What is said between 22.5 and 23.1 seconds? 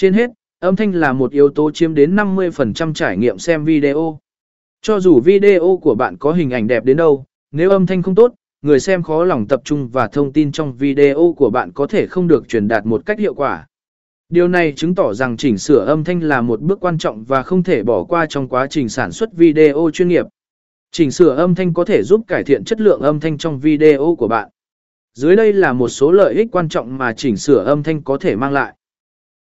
chất lượng